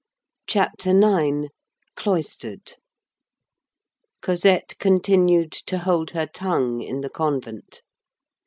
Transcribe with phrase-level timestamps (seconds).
[0.47, 2.73] CHAPTER IX—CLOISTERED
[4.23, 7.83] Cosette continued to hold her tongue in the convent.